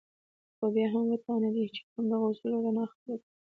خو 0.57 0.65
بيا 0.73 0.87
هم 0.93 1.05
وتوانېد 1.11 1.67
چې 1.75 1.81
د 1.85 1.87
همدغو 1.93 2.25
اصولو 2.31 2.57
رڼا 2.65 2.85
خپله 2.91 3.15
کړي. 3.21 3.25